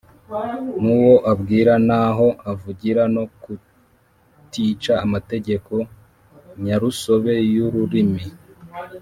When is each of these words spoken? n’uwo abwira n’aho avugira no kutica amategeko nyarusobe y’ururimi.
n’uwo 0.81 1.15
abwira 1.31 1.73
n’aho 1.87 2.27
avugira 2.51 3.01
no 3.15 3.23
kutica 3.41 4.93
amategeko 5.05 5.73
nyarusobe 6.63 7.33
y’ururimi. 7.53 8.23